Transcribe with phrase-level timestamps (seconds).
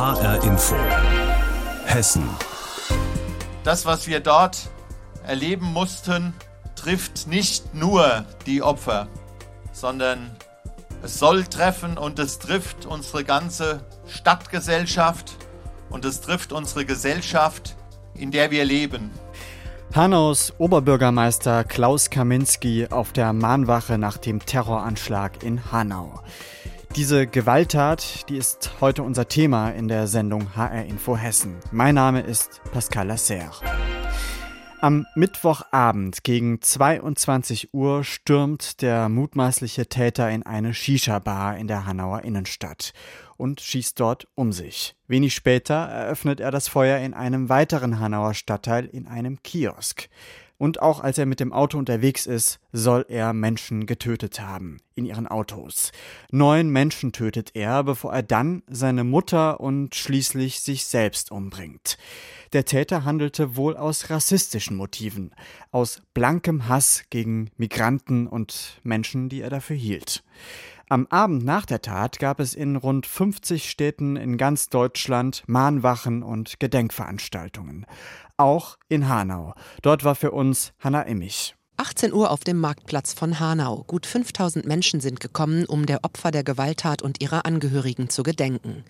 [0.00, 0.76] HR Info.
[1.84, 2.26] Hessen.
[3.64, 4.70] Das, was wir dort
[5.26, 6.32] erleben mussten,
[6.74, 9.08] trifft nicht nur die Opfer,
[9.72, 10.30] sondern
[11.02, 15.36] es soll treffen und es trifft unsere ganze Stadtgesellschaft
[15.90, 17.76] und es trifft unsere Gesellschaft,
[18.14, 19.10] in der wir leben.
[19.94, 26.22] Hanaus Oberbürgermeister Klaus Kaminski auf der Mahnwache nach dem Terroranschlag in Hanau.
[26.96, 31.54] Diese Gewalttat, die ist heute unser Thema in der Sendung HR Info Hessen.
[31.70, 33.64] Mein Name ist Pascal Lasserre.
[34.80, 42.24] Am Mittwochabend gegen 22 Uhr stürmt der mutmaßliche Täter in eine Shisha-Bar in der Hanauer
[42.24, 42.92] Innenstadt
[43.36, 44.96] und schießt dort um sich.
[45.06, 50.08] Wenig später eröffnet er das Feuer in einem weiteren Hanauer Stadtteil in einem Kiosk.
[50.60, 55.06] Und auch als er mit dem Auto unterwegs ist, soll er Menschen getötet haben in
[55.06, 55.90] ihren Autos.
[56.30, 61.96] Neun Menschen tötet er, bevor er dann seine Mutter und schließlich sich selbst umbringt.
[62.52, 65.34] Der Täter handelte wohl aus rassistischen Motiven,
[65.70, 70.22] aus blankem Hass gegen Migranten und Menschen, die er dafür hielt.
[70.90, 76.24] Am Abend nach der Tat gab es in rund 50 Städten in ganz Deutschland Mahnwachen
[76.24, 77.86] und Gedenkveranstaltungen.
[78.40, 79.52] Auch in Hanau.
[79.82, 81.54] Dort war für uns Hanna Immich.
[81.76, 83.84] 18 Uhr auf dem Marktplatz von Hanau.
[83.86, 88.84] Gut 5000 Menschen sind gekommen, um der Opfer der Gewalttat und ihrer Angehörigen zu gedenken.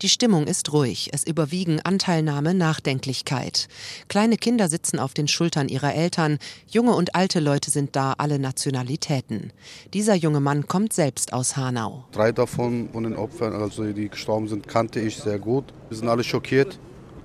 [0.00, 1.10] Die Stimmung ist ruhig.
[1.12, 3.68] Es überwiegen Anteilnahme, Nachdenklichkeit.
[4.08, 6.38] Kleine Kinder sitzen auf den Schultern ihrer Eltern.
[6.66, 9.52] Junge und alte Leute sind da, alle Nationalitäten.
[9.92, 12.06] Dieser junge Mann kommt selbst aus Hanau.
[12.12, 15.74] Drei davon von den Opfern, also die gestorben sind, kannte ich sehr gut.
[15.90, 16.78] Wir sind alle schockiert.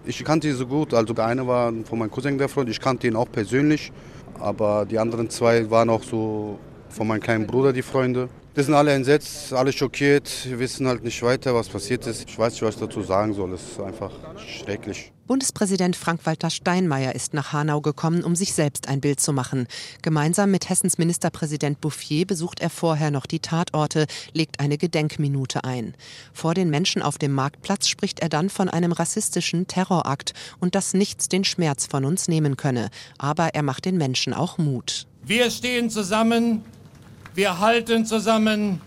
[0.09, 0.95] Ich kannte sie so gut.
[0.95, 2.67] Also der eine war von meinem Cousin der Freund.
[2.67, 3.91] Ich kannte ihn auch persönlich.
[4.39, 6.57] Aber die anderen zwei waren auch so
[6.89, 8.27] von meinem kleinen Bruder die Freunde.
[8.55, 12.27] Die sind alle entsetzt, alle schockiert, wir wissen halt nicht weiter, was passiert ist.
[12.27, 13.53] Ich weiß nicht, was ich dazu sagen soll.
[13.53, 15.13] Es ist einfach schrecklich.
[15.29, 19.67] Bundespräsident Frank-Walter Steinmeier ist nach Hanau gekommen, um sich selbst ein Bild zu machen.
[20.01, 25.93] Gemeinsam mit Hessens Ministerpräsident Bouffier besucht er vorher noch die Tatorte, legt eine Gedenkminute ein.
[26.33, 30.93] Vor den Menschen auf dem Marktplatz spricht er dann von einem rassistischen Terrorakt und dass
[30.93, 32.89] nichts den Schmerz von uns nehmen könne.
[33.17, 35.05] Aber er macht den Menschen auch Mut.
[35.23, 36.63] Wir stehen zusammen
[37.35, 38.81] wir halten zusammen,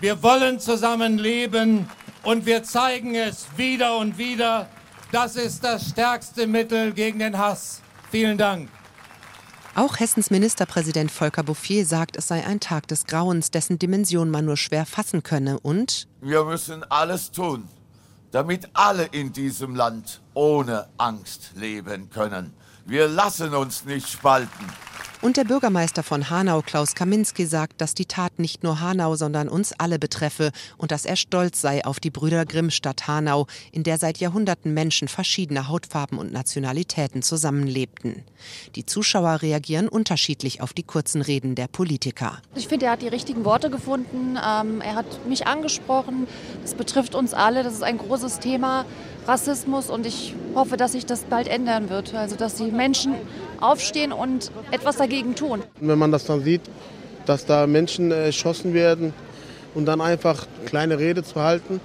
[0.00, 1.88] wir wollen zusammen leben
[2.22, 4.68] und wir zeigen es wieder und wieder.
[5.12, 7.82] Das ist das stärkste Mittel gegen den Hass.
[8.10, 8.70] Vielen Dank.
[9.74, 14.46] Auch Hessens Ministerpräsident Volker Bouffier sagt, es sei ein Tag des Grauens, dessen Dimension man
[14.46, 15.60] nur schwer fassen könne.
[15.60, 17.68] Und wir müssen alles tun,
[18.30, 22.54] damit alle in diesem Land ohne Angst leben können.
[22.86, 24.66] Wir lassen uns nicht spalten.
[25.22, 29.48] Und der Bürgermeister von Hanau, Klaus Kaminski, sagt, dass die Tat nicht nur Hanau, sondern
[29.48, 33.84] uns alle betreffe und dass er stolz sei auf die Brüder Grimm Stadt Hanau, in
[33.84, 38.24] der seit Jahrhunderten Menschen verschiedener Hautfarben und Nationalitäten zusammenlebten.
[38.74, 42.42] Die Zuschauer reagieren unterschiedlich auf die kurzen Reden der Politiker.
[42.56, 44.36] Ich finde, er hat die richtigen Worte gefunden.
[44.44, 46.26] Ähm, er hat mich angesprochen.
[46.64, 47.62] Es betrifft uns alle.
[47.62, 48.86] Das ist ein großes Thema.
[49.26, 52.12] Rassismus und ich hoffe, dass sich das bald ändern wird.
[52.12, 53.14] Also, dass die Menschen
[53.60, 55.62] aufstehen und etwas dagegen tun.
[55.80, 56.62] Wenn man das dann sieht,
[57.26, 59.12] dass da Menschen erschossen werden
[59.74, 61.80] und dann einfach kleine Rede zu halten,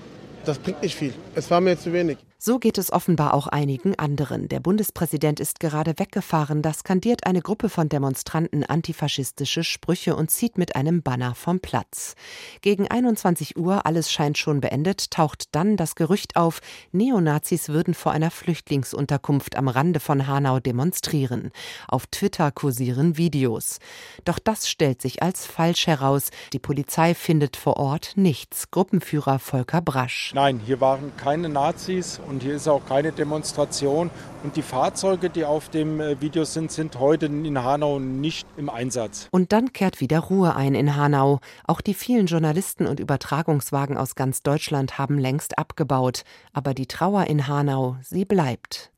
[0.46, 1.14] das bringt nicht viel.
[1.36, 2.18] Es war mir zu wenig.
[2.40, 4.48] So geht es offenbar auch einigen anderen.
[4.48, 10.56] Der Bundespräsident ist gerade weggefahren, da skandiert eine Gruppe von Demonstranten antifaschistische Sprüche und zieht
[10.56, 12.14] mit einem Banner vom Platz.
[12.62, 16.62] Gegen 21 Uhr, alles scheint schon beendet, taucht dann das Gerücht auf,
[16.92, 21.50] Neonazis würden vor einer Flüchtlingsunterkunft am Rande von Hanau demonstrieren.
[21.88, 23.80] Auf Twitter kursieren Videos.
[24.26, 26.30] Doch das stellt sich als falsch heraus.
[26.54, 28.70] Die Polizei findet vor Ort nichts.
[28.70, 30.34] Gruppenführer Volker Brasch.
[30.36, 34.10] Nein, hier waren keine Nazis und hier ist auch keine Demonstration.
[34.44, 38.70] Und die Fahrzeuge, die auf dem äh, Video sind, sind heute in Hanau nicht im
[38.70, 39.28] Einsatz.
[39.32, 41.40] Und dann kehrt wieder Ruhe ein in Hanau.
[41.66, 46.24] Auch die vielen Journalisten und Übertragungswagen aus ganz Deutschland haben längst abgebaut.
[46.54, 48.92] Aber die Trauer in Hanau, sie bleibt.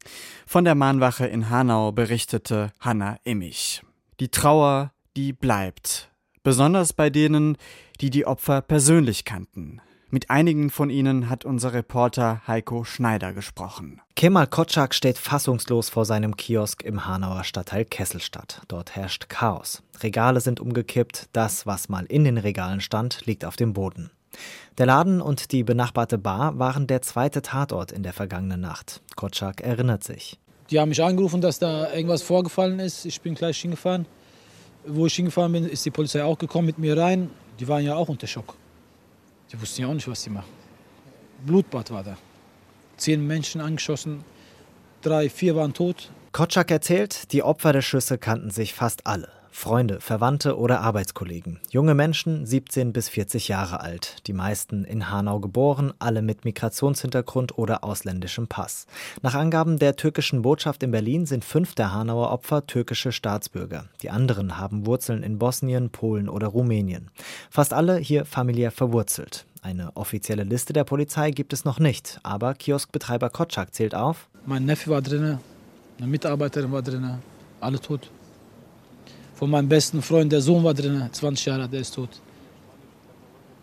[0.45, 3.83] Von der Mahnwache in Hanau berichtete Hanna Immich.
[4.19, 6.09] Die Trauer, die bleibt.
[6.43, 7.57] Besonders bei denen,
[8.01, 9.81] die die Opfer persönlich kannten.
[10.11, 14.01] Mit einigen von ihnen hat unser Reporter Heiko Schneider gesprochen.
[14.15, 18.63] Kemal Kotschak steht fassungslos vor seinem Kiosk im Hanauer Stadtteil Kesselstadt.
[18.67, 19.83] Dort herrscht Chaos.
[20.01, 24.09] Regale sind umgekippt, das, was mal in den Regalen stand, liegt auf dem Boden.
[24.79, 29.01] Der Laden und die benachbarte Bar waren der zweite Tatort in der vergangenen Nacht.
[29.15, 30.39] Kotschak erinnert sich.
[30.71, 33.05] Die haben mich angerufen, dass da irgendwas vorgefallen ist.
[33.05, 34.07] Ich bin gleich hingefahren.
[34.87, 37.29] Wo ich hingefahren bin, ist die Polizei auch gekommen mit mir rein.
[37.59, 38.55] Die waren ja auch unter Schock.
[39.51, 40.49] Die wussten ja auch nicht, was sie machen.
[41.45, 42.17] Blutbad war da.
[42.97, 44.23] zehn Menschen angeschossen,
[45.01, 46.11] drei, vier waren tot.
[46.31, 49.31] Kotschak erzählt, die Opfer der Schüsse kannten sich fast alle.
[49.51, 51.59] Freunde, Verwandte oder Arbeitskollegen.
[51.69, 54.27] Junge Menschen, 17 bis 40 Jahre alt.
[54.27, 58.87] Die meisten in Hanau geboren, alle mit Migrationshintergrund oder ausländischem Pass.
[59.21, 63.85] Nach Angaben der türkischen Botschaft in Berlin sind fünf der Hanauer Opfer türkische Staatsbürger.
[64.01, 67.09] Die anderen haben Wurzeln in Bosnien, Polen oder Rumänien.
[67.49, 69.45] Fast alle hier familiär verwurzelt.
[69.61, 74.29] Eine offizielle Liste der Polizei gibt es noch nicht, aber Kioskbetreiber Kotschak zählt auf.
[74.45, 75.39] Mein Neffe war drin,
[75.97, 77.19] eine Mitarbeiterin war drin,
[77.59, 78.09] alle tot.
[79.39, 82.09] Von meinem besten Freund, der Sohn war drin, 20 Jahre, der ist tot.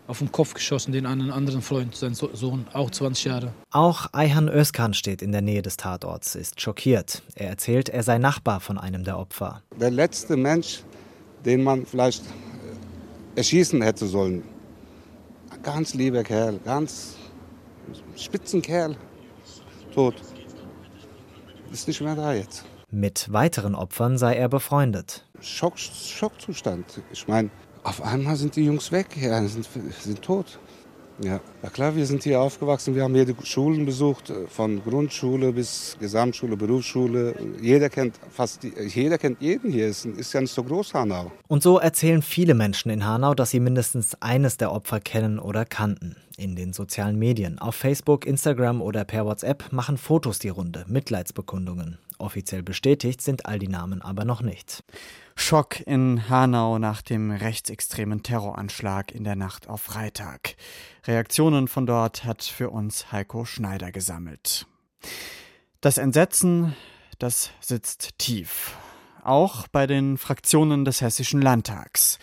[0.07, 3.53] Auf den Kopf geschossen, den einen anderen Freund, sein Sohn, auch 20 Jahre.
[3.69, 7.21] Auch Ayhan Özkan steht in der Nähe des Tatorts, ist schockiert.
[7.35, 9.61] Er erzählt, er sei Nachbar von einem der Opfer.
[9.79, 10.81] Der letzte Mensch,
[11.45, 12.23] den man vielleicht
[13.35, 14.41] erschießen hätte sollen.
[15.61, 17.17] Ganz lieber Kerl, ganz
[18.15, 18.95] Spitzenkerl,
[19.93, 20.15] tot.
[21.71, 22.65] Ist nicht mehr da jetzt.
[22.89, 25.26] Mit weiteren Opfern sei er befreundet.
[25.41, 27.01] Schock, Schockzustand.
[27.11, 27.49] Ich meine,
[27.83, 29.67] auf einmal sind die Jungs weg, ja, sind,
[29.99, 30.59] sind tot.
[31.19, 31.39] Ja.
[31.63, 36.55] ja klar, wir sind hier aufgewachsen, wir haben die Schulen besucht, von Grundschule bis Gesamtschule,
[36.55, 37.33] Berufsschule.
[37.59, 41.31] Jeder kennt fast jeder kennt jeden hier, ist, ist ja nicht so groß Hanau.
[41.47, 45.65] Und so erzählen viele Menschen in Hanau, dass sie mindestens eines der Opfer kennen oder
[45.65, 46.17] kannten.
[46.37, 51.97] In den sozialen Medien, auf Facebook, Instagram oder per WhatsApp machen Fotos die Runde, Mitleidsbekundungen.
[52.19, 54.83] Offiziell bestätigt sind all die Namen aber noch nicht.
[55.39, 60.55] Schock in Hanau nach dem rechtsextremen Terroranschlag in der Nacht auf Freitag.
[61.05, 64.65] Reaktionen von dort hat für uns Heiko Schneider gesammelt.
[65.79, 66.75] Das Entsetzen,
[67.19, 68.75] das sitzt tief.
[69.23, 72.17] Auch bei den Fraktionen des Hessischen Landtags.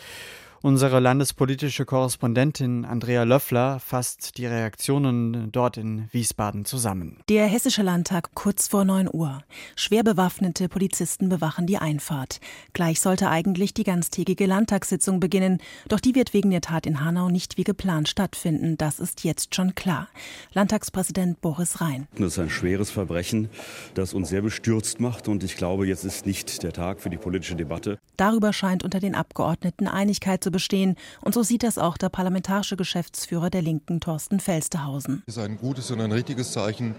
[0.64, 7.18] Unsere landespolitische Korrespondentin Andrea Löffler fasst die Reaktionen dort in Wiesbaden zusammen.
[7.28, 9.42] Der Hessische Landtag kurz vor 9 Uhr.
[9.76, 12.40] Schwer bewaffnete Polizisten bewachen die Einfahrt.
[12.72, 17.28] Gleich sollte eigentlich die ganztägige Landtagssitzung beginnen, doch die wird wegen der Tat in Hanau
[17.28, 18.78] nicht wie geplant stattfinden.
[18.78, 20.08] Das ist jetzt schon klar.
[20.54, 22.08] Landtagspräsident Boris Rhein.
[22.16, 23.50] Das ist ein schweres Verbrechen,
[23.92, 27.18] das uns sehr bestürzt macht und ich glaube, jetzt ist nicht der Tag für die
[27.18, 27.98] politische Debatte.
[28.16, 30.94] Darüber scheint unter den Abgeordneten Einigkeit zu bestehen.
[31.20, 35.24] Und so sieht das auch der parlamentarische Geschäftsführer der Linken, Thorsten Felstehausen.
[35.26, 36.94] Es ist ein gutes und ein richtiges Zeichen,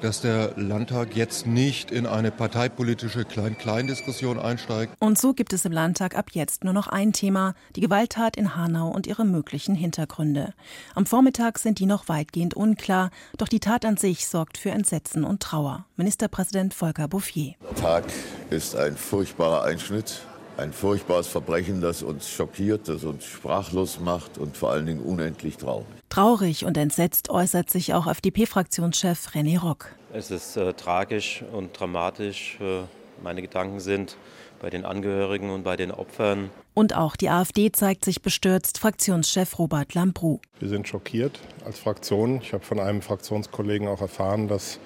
[0.00, 4.94] dass der Landtag jetzt nicht in eine parteipolitische Klein-Klein-Diskussion einsteigt.
[5.00, 8.56] Und so gibt es im Landtag ab jetzt nur noch ein Thema, die Gewalttat in
[8.56, 10.54] Hanau und ihre möglichen Hintergründe.
[10.94, 15.24] Am Vormittag sind die noch weitgehend unklar, doch die Tat an sich sorgt für Entsetzen
[15.24, 15.86] und Trauer.
[15.96, 17.54] Ministerpräsident Volker Bouffier.
[17.62, 18.04] Der Tag
[18.50, 20.22] ist ein furchtbarer Einschnitt
[20.56, 25.56] ein furchtbares Verbrechen, das uns schockiert, das uns sprachlos macht und vor allen Dingen unendlich
[25.56, 25.86] traurig.
[26.08, 29.94] Traurig und entsetzt äußert sich auch FDP-Fraktionschef René Rock.
[30.12, 32.58] Es ist äh, tragisch und dramatisch.
[32.60, 32.82] Äh,
[33.22, 34.16] meine Gedanken sind
[34.60, 36.50] bei den Angehörigen und bei den Opfern.
[36.74, 40.40] Und auch die AfD zeigt sich bestürzt, Fraktionschef Robert Lambrou.
[40.60, 42.40] Wir sind schockiert als Fraktion.
[42.42, 44.78] Ich habe von einem Fraktionskollegen auch erfahren, dass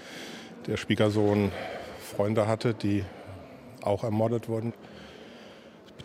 [0.66, 1.52] der Schwiegersohn
[2.00, 3.04] Freunde hatte, die
[3.82, 4.72] auch ermordet wurden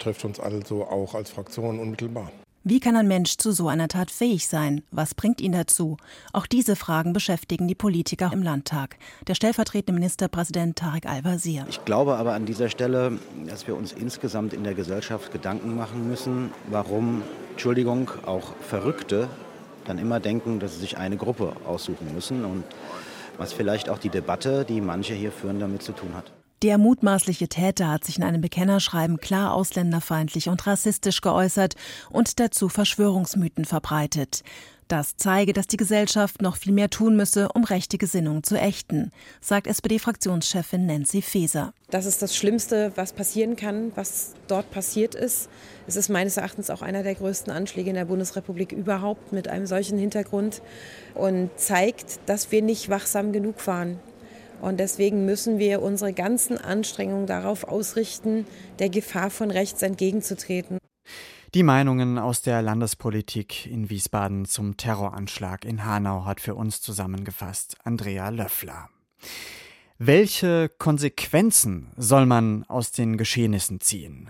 [0.02, 2.32] betrifft uns also auch als Fraktion unmittelbar.
[2.64, 4.84] Wie kann ein Mensch zu so einer Tat fähig sein?
[4.92, 5.98] Was bringt ihn dazu?
[6.34, 8.98] Auch diese Fragen beschäftigen die Politiker im Landtag.
[9.28, 11.66] Der stellvertretende Ministerpräsident Tarek Al-Wazir.
[11.70, 16.08] Ich glaube aber an dieser Stelle, dass wir uns insgesamt in der Gesellschaft Gedanken machen
[16.08, 19.28] müssen, warum, Entschuldigung, auch Verrückte
[19.86, 22.64] dann immer denken, dass sie sich eine Gruppe aussuchen müssen und
[23.38, 26.32] was vielleicht auch die Debatte, die manche hier führen, damit zu tun hat.
[26.64, 31.74] Der mutmaßliche Täter hat sich in einem Bekennerschreiben klar ausländerfeindlich und rassistisch geäußert
[32.12, 34.44] und dazu Verschwörungsmythen verbreitet.
[34.88, 39.12] Das zeige, dass die Gesellschaft noch viel mehr tun müsse, um rechte Gesinnung zu ächten,
[39.40, 41.74] sagt SPD-Fraktionschefin Nancy Faeser.
[41.90, 45.50] Das ist das Schlimmste, was passieren kann, was dort passiert ist.
[45.88, 49.66] Es ist meines Erachtens auch einer der größten Anschläge in der Bundesrepublik überhaupt mit einem
[49.66, 50.62] solchen Hintergrund
[51.16, 53.98] und zeigt, dass wir nicht wachsam genug waren.
[54.62, 58.46] Und deswegen müssen wir unsere ganzen Anstrengungen darauf ausrichten,
[58.80, 60.78] der Gefahr von rechts entgegenzutreten.
[61.54, 67.76] Die Meinungen aus der Landespolitik in Wiesbaden zum Terroranschlag in Hanau hat für uns zusammengefasst
[67.84, 68.88] Andrea Löffler.
[69.98, 74.30] Welche Konsequenzen soll man aus den Geschehnissen ziehen?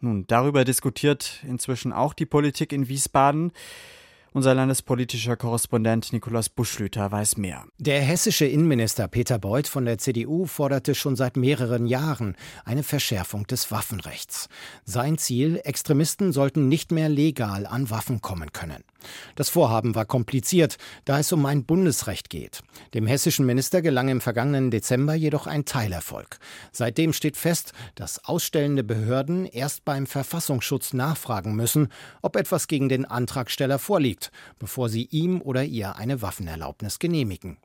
[0.00, 3.52] Nun, darüber diskutiert inzwischen auch die Politik in Wiesbaden.
[4.32, 7.64] Unser landespolitischer Korrespondent Nikolaus Buschlüter weiß mehr.
[7.78, 13.48] Der hessische Innenminister Peter Beuth von der CDU forderte schon seit mehreren Jahren eine Verschärfung
[13.48, 14.48] des Waffenrechts.
[14.84, 18.84] Sein Ziel, Extremisten sollten nicht mehr legal an Waffen kommen können.
[19.34, 22.60] Das Vorhaben war kompliziert, da es um ein Bundesrecht geht.
[22.94, 26.38] Dem hessischen Minister gelang im vergangenen Dezember jedoch ein Teilerfolg.
[26.72, 31.88] Seitdem steht fest, dass ausstellende Behörden erst beim Verfassungsschutz nachfragen müssen,
[32.22, 37.58] ob etwas gegen den Antragsteller vorliegt, bevor sie ihm oder ihr eine Waffenerlaubnis genehmigen.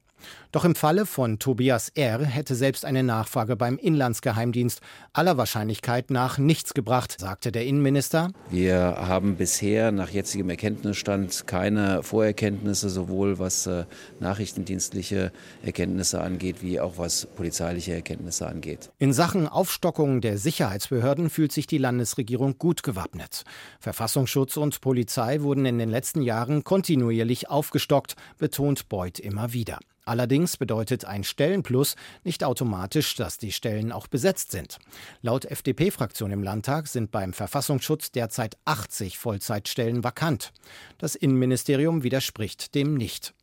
[0.51, 2.23] Doch im Falle von Tobias R.
[2.25, 4.79] hätte selbst eine Nachfrage beim Inlandsgeheimdienst
[5.11, 8.31] aller Wahrscheinlichkeit nach nichts gebracht, sagte der Innenminister.
[8.49, 13.85] Wir haben bisher nach jetzigem Erkenntnisstand keine Vorerkenntnisse, sowohl was äh,
[14.19, 15.31] nachrichtendienstliche
[15.63, 18.91] Erkenntnisse angeht, wie auch was polizeiliche Erkenntnisse angeht.
[18.97, 23.43] In Sachen Aufstockung der Sicherheitsbehörden fühlt sich die Landesregierung gut gewappnet.
[23.79, 29.79] Verfassungsschutz und Polizei wurden in den letzten Jahren kontinuierlich aufgestockt, betont Beuth immer wieder.
[30.05, 34.77] Allerdings bedeutet ein Stellenplus nicht automatisch, dass die Stellen auch besetzt sind.
[35.21, 40.53] Laut FDP-Fraktion im Landtag sind beim Verfassungsschutz derzeit 80 Vollzeitstellen vakant.
[40.99, 43.33] Das Innenministerium widerspricht dem nicht.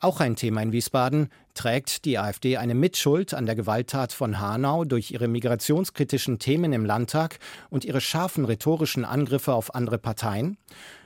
[0.00, 1.28] Auch ein Thema in Wiesbaden.
[1.54, 6.86] Trägt die AfD eine Mitschuld an der Gewalttat von Hanau durch ihre migrationskritischen Themen im
[6.86, 10.56] Landtag und ihre scharfen rhetorischen Angriffe auf andere Parteien?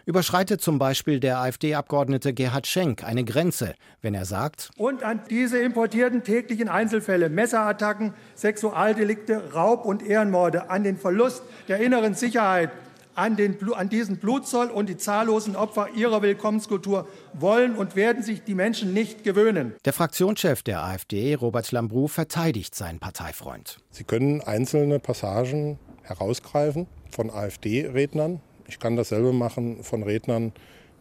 [0.06, 5.58] Überschreitet zum Beispiel der AfD-Abgeordnete Gerhard Schenk eine Grenze, wenn er sagt, und an diese
[5.58, 12.70] importierten täglichen Einzelfälle, Messerattacken, Sexualdelikte, Raub und Ehrenmorde, an den Verlust der inneren Sicherheit,
[13.14, 18.42] an, den, an diesen Blutzoll und die zahllosen Opfer ihrer Willkommenskultur wollen und werden sich
[18.42, 19.74] die Menschen nicht gewöhnen.
[19.84, 23.78] Der Fraktionschef der AfD, Robert Lambrou, verteidigt seinen Parteifreund.
[23.90, 28.40] Sie können einzelne Passagen herausgreifen von AfD-Rednern.
[28.66, 30.52] Ich kann dasselbe machen von Rednern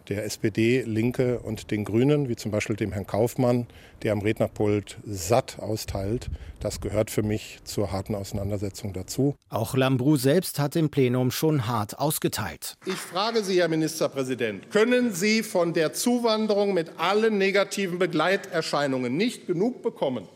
[0.10, 3.68] der SPD, Linke und den Grünen, wie zum Beispiel dem Herrn Kaufmann,
[4.04, 6.30] der am Rednerpult satt austeilt.
[6.60, 9.36] Das gehört für mich zur harten Auseinandersetzung dazu.
[9.50, 12.76] Auch Lambrou selbst hat im Plenum schon hart ausgeteilt.
[12.86, 19.48] Ich frage Sie, Herr Ministerpräsident, können Sie von der Zuwanderung mit allen negativen Begleiterscheinungen nicht
[19.48, 20.28] genug bekommen?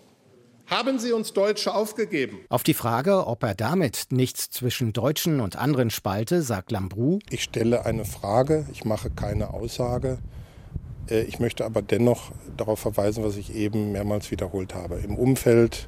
[0.70, 2.40] Haben Sie uns Deutsche aufgegeben?
[2.50, 7.20] Auf die Frage, ob er damit nichts zwischen Deutschen und anderen spalte, sagt Lambrou.
[7.30, 10.20] Ich stelle eine Frage, ich mache keine Aussage.
[11.10, 14.96] Äh, ich möchte aber dennoch darauf verweisen, was ich eben mehrmals wiederholt habe.
[14.96, 15.88] Im Umfeld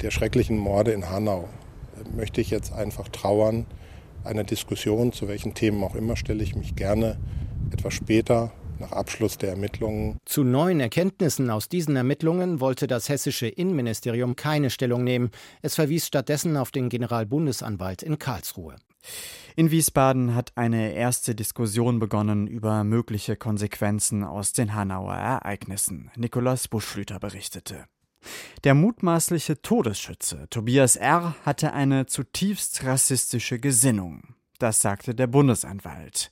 [0.00, 1.46] der schrecklichen Morde in Hanau
[1.94, 3.66] äh, möchte ich jetzt einfach trauern.
[4.24, 7.18] Einer Diskussion, zu welchen Themen auch immer, stelle ich mich gerne
[7.72, 10.18] etwas später nach Abschluss der Ermittlungen.
[10.24, 15.30] Zu neuen Erkenntnissen aus diesen Ermittlungen wollte das hessische Innenministerium keine Stellung nehmen.
[15.62, 18.76] Es verwies stattdessen auf den Generalbundesanwalt in Karlsruhe.
[19.56, 26.10] In Wiesbaden hat eine erste Diskussion begonnen über mögliche Konsequenzen aus den Hanauer Ereignissen.
[26.16, 27.84] Nikolaus Buschlüter berichtete.
[28.64, 31.34] Der mutmaßliche Todesschütze Tobias R.
[31.44, 34.34] hatte eine zutiefst rassistische Gesinnung.
[34.58, 36.30] Das sagte der Bundesanwalt.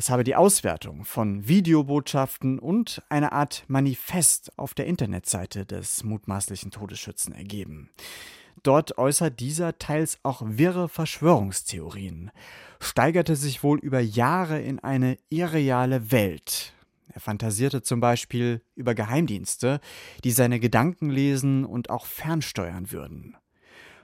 [0.00, 6.70] Es habe die Auswertung von Videobotschaften und eine Art Manifest auf der Internetseite des mutmaßlichen
[6.70, 7.90] Todesschützen ergeben.
[8.62, 12.30] Dort äußert dieser teils auch wirre Verschwörungstheorien,
[12.80, 16.72] steigerte sich wohl über Jahre in eine irreale Welt.
[17.12, 19.80] Er fantasierte zum Beispiel über Geheimdienste,
[20.24, 23.36] die seine Gedanken lesen und auch fernsteuern würden.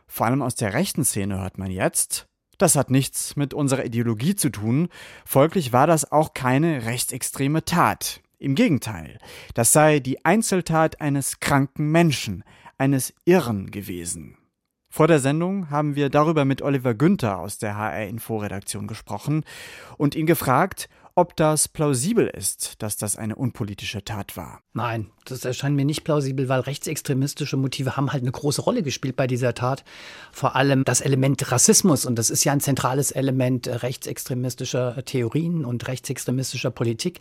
[0.06, 4.34] Vor allem aus der rechten Szene hört man jetzt, das hat nichts mit unserer Ideologie
[4.34, 4.88] zu tun,
[5.24, 8.20] folglich war das auch keine rechtsextreme Tat.
[8.38, 9.18] Im Gegenteil,
[9.54, 12.44] das sei die Einzeltat eines kranken Menschen,
[12.76, 14.36] eines Irren gewesen.
[14.90, 19.44] Vor der Sendung haben wir darüber mit Oliver Günther aus der HR Info-Redaktion gesprochen
[19.98, 24.60] und ihn gefragt, ob das plausibel ist, dass das eine unpolitische Tat war.
[24.74, 29.16] Nein, das erscheint mir nicht plausibel, weil rechtsextremistische Motive haben halt eine große Rolle gespielt
[29.16, 29.82] bei dieser Tat.
[30.30, 35.88] Vor allem das Element Rassismus und das ist ja ein zentrales Element rechtsextremistischer Theorien und
[35.88, 37.20] rechtsextremistischer Politik.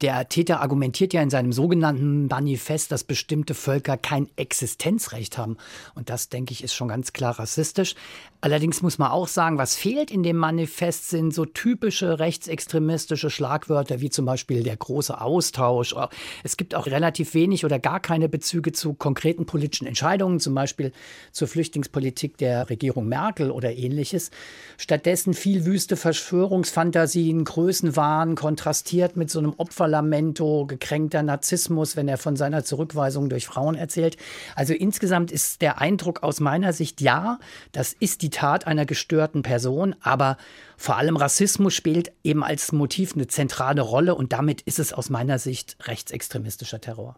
[0.00, 5.58] Der Täter argumentiert ja in seinem sogenannten Manifest, dass bestimmte Völker kein Existenzrecht haben.
[5.94, 7.94] Und das, denke ich, ist schon ganz klar rassistisch.
[8.40, 14.00] Allerdings muss man auch sagen, was fehlt in dem Manifest sind so typische rechtsextremistische Schlagwörter
[14.00, 15.94] wie zum Beispiel der große Austausch.
[16.42, 20.92] Es gibt auch relativ wenig oder gar keine Bezüge zu konkreten politischen Entscheidungen, zum Beispiel
[21.32, 24.30] zur Flüchtlingspolitik der Regierung Merkel oder ähnliches.
[24.78, 32.36] Stattdessen viel wüste Verschwörungsfantasien, Größenwahn, kontrastiert mit so einem Opferlamento, gekränkter Narzissmus, wenn er von
[32.36, 34.16] seiner Zurückweisung durch Frauen erzählt.
[34.54, 37.38] Also insgesamt ist der Eindruck aus meiner Sicht, ja,
[37.72, 40.36] das ist die Tat einer gestörten Person, aber
[40.76, 45.10] vor allem Rassismus spielt eben als Motiv eine zentrale Rolle und damit ist es aus
[45.10, 47.16] meiner Sicht rechtsextremistischer Terror.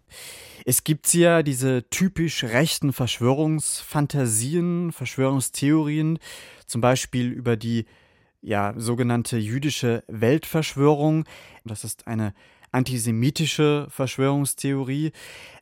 [0.65, 6.19] Es gibt ja diese typisch rechten Verschwörungsfantasien, Verschwörungstheorien,
[6.67, 7.87] zum Beispiel über die
[8.43, 11.25] ja sogenannte jüdische Weltverschwörung.
[11.65, 12.35] Das ist eine
[12.73, 15.13] antisemitische Verschwörungstheorie.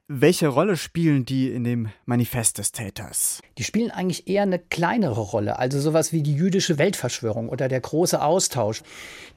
[0.07, 3.41] Welche Rolle spielen die in dem Manifest des Täters?
[3.57, 7.81] Die spielen eigentlich eher eine kleinere Rolle, also sowas wie die jüdische Weltverschwörung oder der
[7.81, 8.83] große Austausch.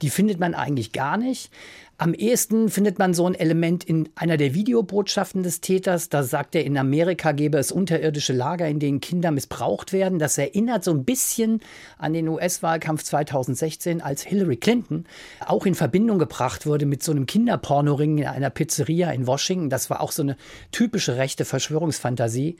[0.01, 1.51] Die findet man eigentlich gar nicht.
[1.99, 6.09] Am ehesten findet man so ein Element in einer der Videobotschaften des Täters.
[6.09, 10.19] Da sagt er, in Amerika gäbe es unterirdische Lager, in denen Kinder missbraucht werden.
[10.19, 11.59] Das erinnert so ein bisschen
[11.97, 15.05] an den US-Wahlkampf 2016, als Hillary Clinton
[15.43, 19.71] auch in Verbindung gebracht wurde mit so einem Kinderpornoring in einer Pizzeria in Washington.
[19.71, 20.37] Das war auch so eine
[20.71, 22.57] typische rechte Verschwörungsfantasie.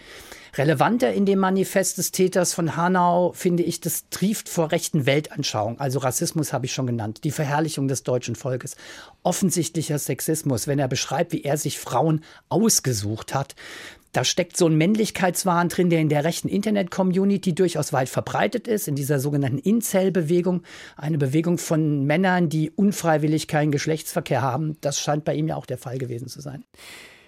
[0.58, 5.80] Relevanter in dem Manifest des Täters von Hanau finde ich, das trieft vor rechten Weltanschauung.
[5.80, 8.76] Also Rassismus habe ich schon genannt, die Verherrlichung des deutschen Volkes,
[9.28, 13.56] offensichtlicher Sexismus, wenn er beschreibt, wie er sich Frauen ausgesucht hat.
[14.14, 18.88] Da steckt so ein Männlichkeitswahn drin, der in der rechten Internet-Community durchaus weit verbreitet ist,
[18.88, 20.64] in dieser sogenannten Incel-Bewegung.
[20.96, 24.78] Eine Bewegung von Männern, die unfreiwillig keinen Geschlechtsverkehr haben.
[24.80, 26.64] Das scheint bei ihm ja auch der Fall gewesen zu sein.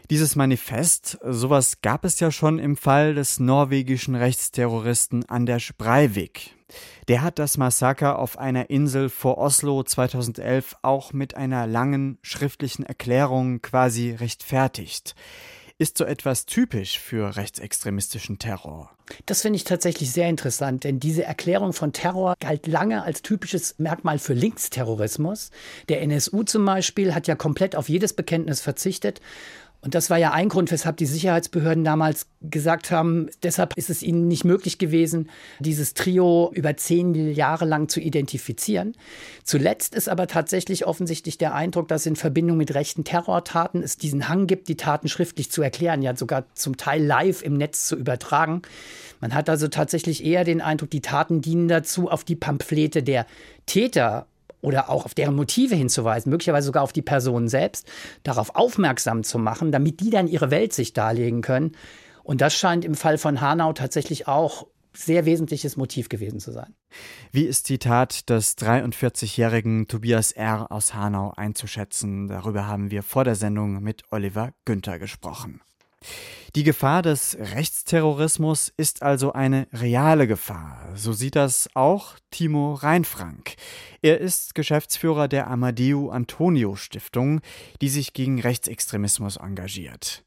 [0.10, 6.56] Dieses Manifest, sowas gab es ja schon im Fall des norwegischen Rechtsterroristen Anders Breivik.
[7.08, 12.88] Der hat das Massaker auf einer Insel vor Oslo 2011 auch mit einer langen schriftlichen
[12.88, 15.13] Erklärung quasi rechtfertigt.
[15.78, 18.89] Ist so etwas typisch für rechtsextremistischen Terror?
[19.28, 23.75] Das finde ich tatsächlich sehr interessant, denn diese Erklärung von Terror galt lange als typisches
[23.78, 25.51] Merkmal für Linksterrorismus.
[25.88, 29.22] Der NSU zum Beispiel hat ja komplett auf jedes Bekenntnis verzichtet
[29.82, 34.04] und das war ja ein Grund, weshalb die Sicherheitsbehörden damals gesagt haben, deshalb ist es
[34.04, 38.94] ihnen nicht möglich gewesen, dieses Trio über zehn Jahre lang zu identifizieren.
[39.46, 44.28] Zuletzt ist aber tatsächlich offensichtlich der Eindruck, dass in Verbindung mit rechten Terrortaten es diesen
[44.28, 47.96] Hang gibt, die Taten schriftlich zu erklären, ja sogar zum Teil live im Netz zu
[47.96, 48.62] übertragen.
[49.22, 53.26] Man hat also tatsächlich eher den Eindruck, die Taten dienen dazu, auf die Pamphlete der
[53.66, 54.28] Täter
[54.62, 57.88] oder auch auf deren Motive hinzuweisen, möglicherweise sogar auf die Personen selbst,
[58.24, 61.74] darauf aufmerksam zu machen, damit die dann ihre Welt sich darlegen können.
[62.24, 66.76] Und das scheint im Fall von Hanau tatsächlich auch sehr wesentliches Motiv gewesen zu sein.
[67.32, 70.72] Wie ist die Tat des 43-jährigen Tobias R.
[70.72, 72.28] aus Hanau einzuschätzen?
[72.28, 75.62] Darüber haben wir vor der Sendung mit Oliver Günther gesprochen.
[76.56, 80.90] Die Gefahr des Rechtsterrorismus ist also eine reale Gefahr.
[80.96, 83.56] So sieht das auch Timo Reinfrank.
[84.02, 87.42] Er ist Geschäftsführer der Amadeo Antonio Stiftung,
[87.82, 90.24] die sich gegen Rechtsextremismus engagiert.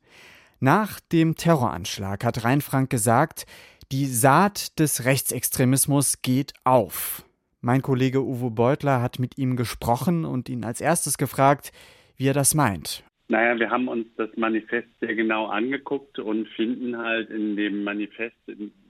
[0.60, 3.46] Nach dem Terroranschlag hat Reinfrank gesagt,
[3.90, 7.24] die Saat des Rechtsextremismus geht auf.
[7.60, 11.72] Mein Kollege Uwe Beutler hat mit ihm gesprochen und ihn als erstes gefragt,
[12.16, 13.04] wie er das meint.
[13.32, 18.36] Naja, wir haben uns das Manifest sehr genau angeguckt und finden halt in dem Manifest,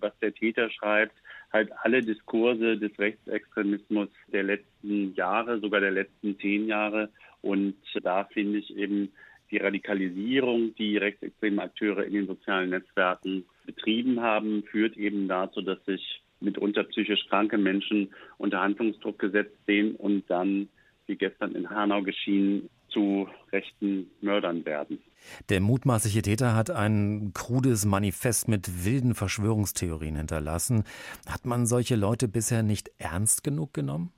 [0.01, 1.15] was der Täter schreibt,
[1.53, 7.09] halt alle Diskurse des Rechtsextremismus der letzten Jahre, sogar der letzten zehn Jahre.
[7.41, 9.13] Und da finde ich eben
[9.53, 15.79] die Radikalisierung, die rechtsextreme Akteure in den sozialen Netzwerken betrieben haben, führt eben dazu, dass
[15.85, 20.69] sich mitunter psychisch kranke Menschen unter Handlungsdruck gesetzt sehen und dann,
[21.07, 24.99] wie gestern in Hanau geschehen, zu rechten Mördern werden.
[25.49, 30.85] Der mutmaßliche Täter hat ein krudes Manifest mit wilden Verschwörungstheorien hinterlassen.
[31.29, 34.13] Hat man solche Leute bisher nicht ernst genug genommen?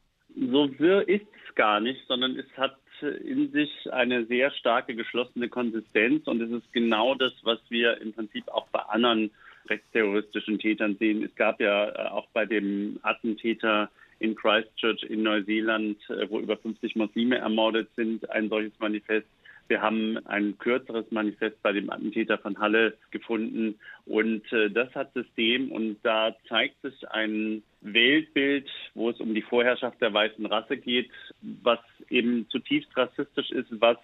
[0.51, 6.27] So ist es gar nicht, sondern es hat in sich eine sehr starke geschlossene Konsistenz
[6.27, 9.31] und es ist genau das, was wir im Prinzip auch bei anderen
[9.69, 11.23] rechtsterroristischen Tätern sehen.
[11.23, 16.57] Es gab ja äh, auch bei dem Attentäter in Christchurch in Neuseeland, äh, wo über
[16.57, 19.27] 50 Muslime ermordet sind, ein solches Manifest.
[19.67, 25.15] Wir haben ein kürzeres Manifest bei dem Attentäter von Halle gefunden und äh, das hat
[25.15, 30.77] System und da zeigt sich ein Weltbild, wo es um die Vorherrschaft der weißen Rasse
[30.77, 31.11] geht,
[31.63, 31.79] was
[32.11, 33.97] eben zutiefst rassistisch ist, was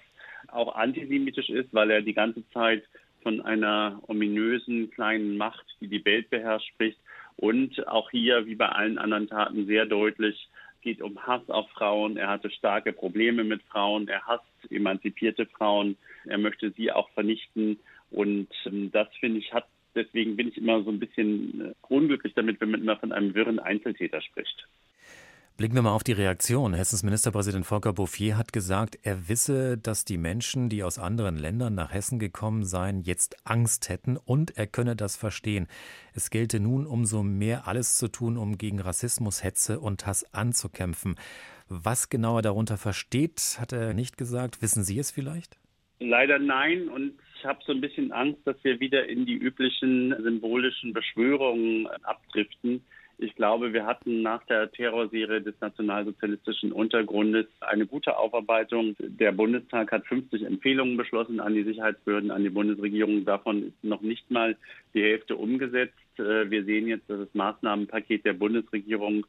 [0.49, 2.83] auch antisemitisch ist, weil er die ganze Zeit
[3.23, 6.99] von einer ominösen kleinen Macht, die die Welt beherrscht, spricht
[7.37, 10.49] und auch hier, wie bei allen anderen Taten, sehr deutlich
[10.83, 12.17] geht um Hass auf Frauen.
[12.17, 14.09] Er hatte starke Probleme mit Frauen.
[14.09, 15.97] Er hasst emanzipierte Frauen.
[16.25, 17.79] Er möchte sie auch vernichten.
[18.11, 22.35] Und ähm, das finde ich hat deswegen bin ich immer so ein bisschen äh, unglücklich
[22.35, 24.69] damit, wenn man immer von einem wirren Einzeltäter spricht.
[25.61, 26.73] Blicken wir mal auf die Reaktion.
[26.73, 31.75] Hessens Ministerpräsident Volker Bouffier hat gesagt, er wisse, dass die Menschen, die aus anderen Ländern
[31.75, 35.69] nach Hessen gekommen seien, jetzt Angst hätten und er könne das verstehen.
[36.15, 41.17] Es gelte nun umso mehr alles zu tun, um gegen Rassismus, Hetze und Hass anzukämpfen.
[41.69, 44.63] Was genau er darunter versteht, hat er nicht gesagt.
[44.63, 45.59] Wissen Sie es vielleicht?
[45.99, 50.15] Leider nein und ich habe so ein bisschen Angst, dass wir wieder in die üblichen
[50.23, 52.83] symbolischen Beschwörungen abdriften
[53.23, 58.97] Ich glaube, wir hatten nach der Terrorserie des nationalsozialistischen Untergrundes eine gute Aufarbeitung.
[58.99, 63.27] Der Bundestag hat 50 Empfehlungen beschlossen an die Sicherheitsbehörden, an die Bundesregierung.
[63.27, 64.57] Davon ist noch nicht mal
[64.95, 65.99] die Hälfte umgesetzt.
[66.17, 69.27] Äh, wir sehen jetzt, dass das Maßnahmenpaket der Bundesregierung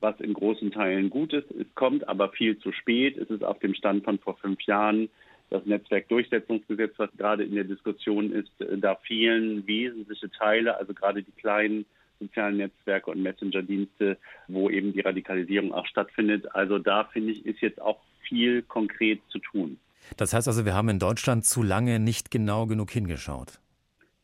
[0.00, 1.50] was in großen Teilen gut ist.
[1.50, 3.18] Es kommt aber viel zu spät.
[3.18, 5.10] Es ist auf dem Stand von vor fünf Jahren.
[5.50, 11.22] Das Netzwerkdurchsetzungsgesetz, was gerade in der Diskussion ist, äh, da fehlen wesentliche Teile, also gerade
[11.22, 11.84] die kleinen
[12.18, 16.54] sozialen Netzwerke und Messenger-Dienste, wo eben die Radikalisierung auch stattfindet.
[16.54, 19.78] Also da finde ich, ist jetzt auch viel konkret zu tun.
[20.16, 23.60] Das heißt also, wir haben in Deutschland zu lange nicht genau genug hingeschaut.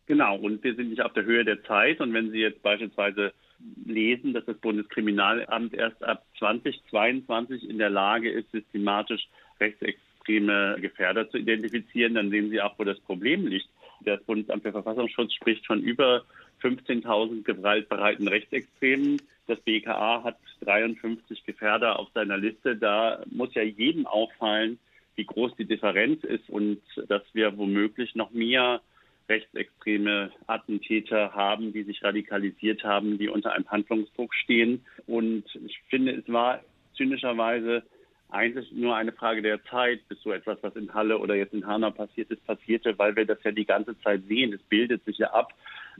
[0.06, 2.00] Genau, und wir sind nicht auf der Höhe der Zeit.
[2.00, 3.32] Und wenn Sie jetzt beispielsweise
[3.86, 9.26] lesen, dass das Bundeskriminalamt erst ab 2022 in der Lage ist, systematisch
[9.60, 13.68] rechtsextreme Gefährder zu identifizieren, dann sehen Sie auch, wo das Problem liegt.
[14.04, 16.24] Das Bundesamt für Verfassungsschutz spricht von über
[16.64, 19.20] 15.000 gewaltbereiten Rechtsextremen.
[19.46, 22.76] Das BKA hat 53 Gefährder auf seiner Liste.
[22.76, 24.78] Da muss ja jedem auffallen,
[25.16, 28.80] wie groß die Differenz ist und dass wir womöglich noch mehr
[29.28, 34.84] rechtsextreme Attentäter haben, die sich radikalisiert haben, die unter einem Handlungsdruck stehen.
[35.06, 36.60] Und ich finde, es war
[36.96, 37.82] zynischerweise
[38.30, 41.66] eigentlich nur eine Frage der Zeit, bis so etwas, was in Halle oder jetzt in
[41.66, 44.52] Hanau passiert ist, passierte, weil wir das ja die ganze Zeit sehen.
[44.52, 45.54] Es bildet sich ja ab,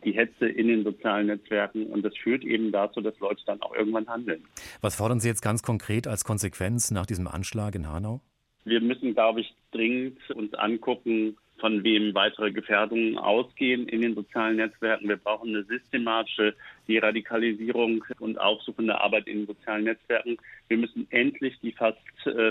[0.04, 3.74] die Hetze in den sozialen Netzwerken und das führt eben dazu, dass Leute dann auch
[3.74, 4.44] irgendwann handeln.
[4.80, 8.20] Was fordern Sie jetzt ganz konkret als Konsequenz nach diesem Anschlag in Hanau?
[8.64, 14.56] Wir müssen, glaube ich, dringend uns angucken, von wem weitere Gefährdungen ausgehen in den sozialen
[14.56, 15.08] Netzwerken.
[15.08, 16.54] Wir brauchen eine systematische
[16.88, 20.36] Deradikalisierung und aufsuchende Arbeit in den sozialen Netzwerken.
[20.68, 21.96] Wir müssen endlich die fast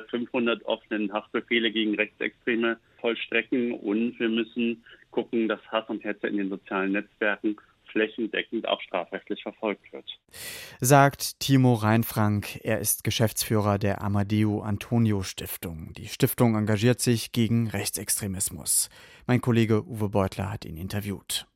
[0.09, 6.25] 500 äh, offenen Haftbefehle gegen Rechtsextreme vollstrecken und wir müssen gucken, dass Hass und Hetze
[6.25, 7.55] in den sozialen Netzwerken
[7.93, 10.05] flächendeckend auch strafrechtlich verfolgt wird.
[10.81, 12.59] Sagt Timo Reinfrank.
[12.63, 15.93] Er ist Geschäftsführer der Amadeo Antonio Stiftung.
[15.93, 18.89] Die Stiftung engagiert sich gegen Rechtsextremismus.
[19.25, 21.47] Mein Kollege Uwe Beutler hat ihn interviewt.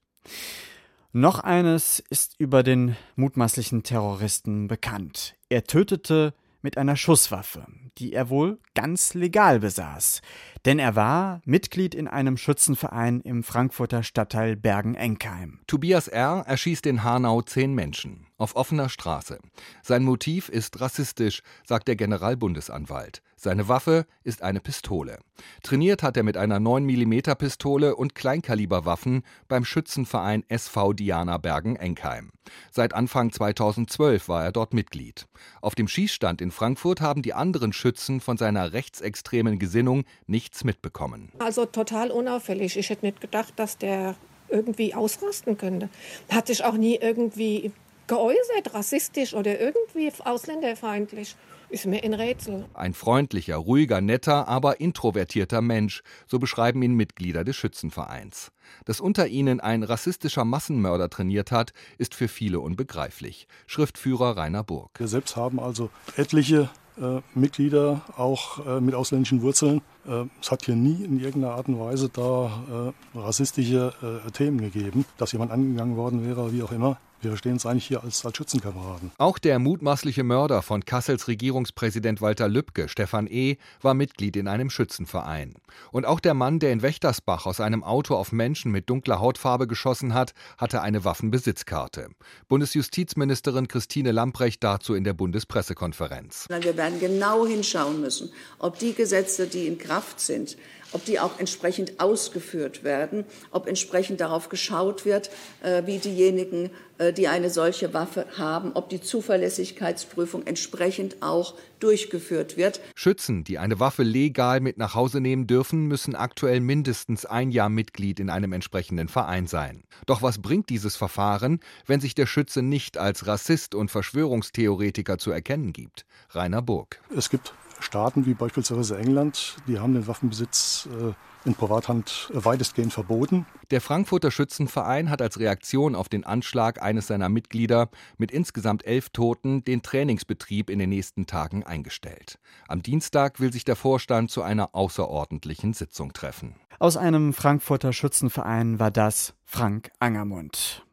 [1.11, 5.35] Noch eines ist über den mutmaßlichen Terroristen bekannt.
[5.49, 7.65] Er tötete mit einer Schusswaffe,
[7.97, 10.21] die er wohl ganz legal besaß.
[10.67, 15.61] Denn er war Mitglied in einem Schützenverein im Frankfurter Stadtteil Bergen-Enkheim.
[15.65, 16.43] Tobias R.
[16.45, 19.39] erschießt in Hanau zehn Menschen auf offener Straße.
[19.81, 23.21] Sein Motiv ist rassistisch, sagt der Generalbundesanwalt.
[23.35, 25.19] Seine Waffe ist eine Pistole.
[25.61, 32.31] Trainiert hat er mit einer 9 mm Pistole und Kleinkaliberwaffen beim Schützenverein SV Diana Bergen-Enkheim.
[32.71, 35.27] Seit Anfang 2012 war er dort Mitglied.
[35.61, 41.31] Auf dem Schießstand in Frankfurt haben die anderen Schützen von seiner rechtsextremen Gesinnung nichts mitbekommen.
[41.39, 42.77] Also total unauffällig.
[42.77, 44.15] Ich hätte nicht gedacht, dass der
[44.49, 45.89] irgendwie ausrasten könnte.
[46.29, 47.71] Hat sich auch nie irgendwie
[48.07, 51.35] geäußert, rassistisch oder irgendwie ausländerfeindlich.
[51.69, 52.65] Ist mir ein Rätsel.
[52.73, 58.53] Ein freundlicher, ruhiger, netter, aber introvertierter Mensch, so beschreiben ihn Mitglieder des Schützenvereins.
[58.85, 63.49] Dass unter ihnen ein rassistischer Massenmörder trainiert hat, ist für viele unbegreiflich.
[63.65, 64.91] Schriftführer Rainer Burg.
[64.97, 66.69] Wir selbst haben also etliche
[67.01, 69.81] äh, Mitglieder, auch äh, mit ausländischen Wurzeln.
[70.07, 73.93] Äh, es hat hier nie in irgendeiner Art und Weise da äh, rassistische
[74.25, 76.97] äh, Themen gegeben, dass jemand angegangen worden wäre, wie auch immer.
[77.19, 79.11] Wir verstehen uns eigentlich hier als, als Schützenkameraden.
[79.17, 84.69] Auch der mutmaßliche Mörder von Kassels Regierungspräsident Walter Lübcke, Stefan E., war Mitglied in einem
[84.69, 85.55] Schützenverein.
[85.91, 89.65] Und auch der Mann, der in Wächtersbach aus einem Auto auf Menschen mit dunkler Hautfarbe
[89.65, 92.09] geschossen hat, hatte eine Waffenbesitzkarte.
[92.49, 96.45] Bundesjustizministerin Christine Lamprecht dazu in der Bundespressekonferenz.
[96.49, 100.57] Wir werden genau hinschauen müssen, ob die Gesetze, die in Kraft sind,
[100.93, 105.29] ob die auch entsprechend ausgeführt werden, ob entsprechend darauf geschaut wird,
[105.61, 112.57] äh, wie diejenigen, äh, die eine solche Waffe haben, ob die Zuverlässigkeitsprüfung entsprechend auch durchgeführt
[112.57, 112.79] wird.
[112.95, 117.69] Schützen, die eine Waffe legal mit nach Hause nehmen dürfen, müssen aktuell mindestens ein Jahr
[117.69, 119.83] Mitglied in einem entsprechenden Verein sein.
[120.05, 125.31] Doch was bringt dieses Verfahren, wenn sich der Schütze nicht als Rassist und Verschwörungstheoretiker zu
[125.31, 126.05] erkennen gibt?
[126.31, 126.99] Rainer Burg.
[127.15, 131.13] Es gibt Staaten wie beispielsweise England, die haben den Waffenbesitz äh,
[131.47, 133.45] in Privathand weitestgehend verboten.
[133.71, 139.09] Der Frankfurter Schützenverein hat als Reaktion auf den Anschlag eines seiner Mitglieder mit insgesamt elf
[139.09, 142.39] Toten den Trainingsbetrieb in den nächsten Tagen eingestellt.
[142.67, 146.55] Am Dienstag will sich der Vorstand zu einer außerordentlichen Sitzung treffen.
[146.79, 150.85] Aus einem Frankfurter Schützenverein war das Frank Angermund.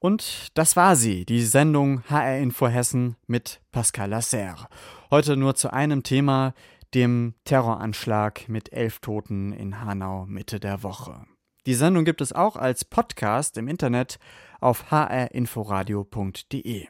[0.00, 4.68] Und das war sie, die Sendung HR Info Hessen mit Pascal Lasserre.
[5.10, 6.54] Heute nur zu einem Thema,
[6.94, 11.26] dem Terroranschlag mit elf Toten in Hanau Mitte der Woche.
[11.66, 14.18] Die Sendung gibt es auch als Podcast im Internet
[14.60, 16.88] auf hrinforadio.de.